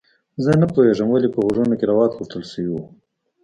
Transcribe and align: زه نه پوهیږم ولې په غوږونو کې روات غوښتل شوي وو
زه 0.43 0.51
نه 0.61 0.67
پوهیږم 0.73 1.07
ولې 1.11 1.29
په 1.31 1.39
غوږونو 1.43 1.73
کې 1.79 1.89
روات 1.91 2.11
غوښتل 2.17 2.43
شوي 2.51 2.69
وو 2.71 2.83